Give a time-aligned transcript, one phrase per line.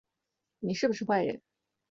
[0.57, 1.43] 你是不是坏人